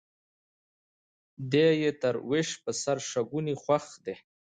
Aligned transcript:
دى 1.51 1.67
يې 1.81 1.91
تر 2.01 2.15
ويش 2.29 2.49
په 2.63 2.71
سر 2.81 2.97
شکوني 3.11 3.55
خوښ 3.63 3.85
دى. 4.05 4.15